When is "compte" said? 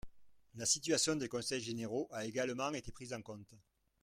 3.21-3.53